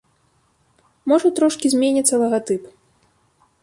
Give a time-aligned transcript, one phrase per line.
[1.13, 2.63] Можа трошкі зменіцца лагатып.